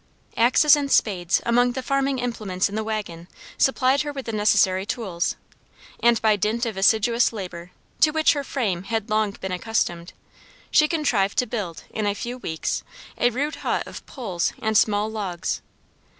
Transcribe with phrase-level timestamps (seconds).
[0.35, 3.27] Axes and spades among the farming implements in the wagon
[3.59, 5.35] supplied her with the necessary tools,
[5.99, 10.13] and by dint of assiduous labor, to which her frame had long been accustomed,
[10.71, 12.81] she contrived to build, in a few weeks,
[13.19, 15.61] a rude hut of poles and small logs.